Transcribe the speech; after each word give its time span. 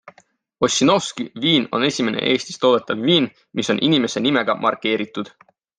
Ossinovsky 0.67 1.25
viin 1.43 1.67
on 1.79 1.85
esimene 1.91 2.25
Eestis 2.31 2.59
toodetav 2.65 3.07
viin, 3.11 3.31
mis 3.61 3.73
on 3.75 3.87
inimese 3.91 4.29
nimega 4.29 4.59
markeeritud. 4.67 5.37